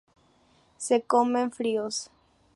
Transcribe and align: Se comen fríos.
Se 0.77 1.03
comen 1.03 1.51
fríos. 1.51 2.09